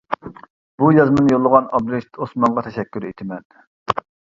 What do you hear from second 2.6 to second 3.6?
تەشەككۈر ئېيتىمەن.